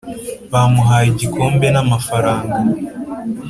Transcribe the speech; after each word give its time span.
bamuhaye 0.53 1.05
igikombe 1.13 1.67
n'amafaranga 1.73 2.57